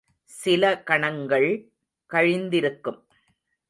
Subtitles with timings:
[0.23, 1.49] சில கணங்கள்
[2.09, 3.01] கழிந்திருக்கும்.